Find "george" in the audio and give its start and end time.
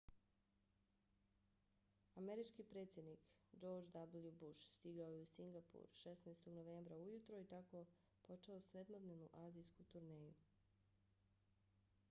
3.51-3.89